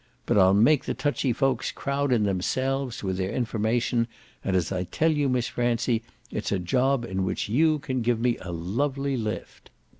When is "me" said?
8.19-8.35